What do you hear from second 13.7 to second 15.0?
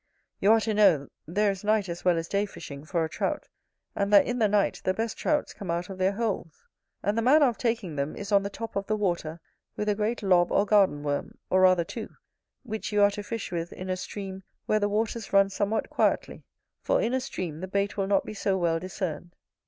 in a stream where the